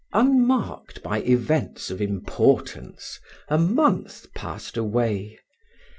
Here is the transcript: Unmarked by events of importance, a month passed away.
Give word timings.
Unmarked 0.13 1.03
by 1.03 1.19
events 1.21 1.91
of 1.91 2.01
importance, 2.01 3.19
a 3.49 3.59
month 3.59 4.33
passed 4.33 4.75
away. 4.75 5.37